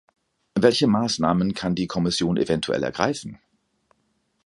[0.55, 3.37] Welche Maßnahmen kann die Kommission eventuell ergreifen?